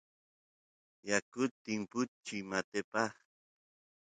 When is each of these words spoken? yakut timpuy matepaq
yakut 1.09 1.51
timpuy 1.63 2.09
matepaq 2.49 3.13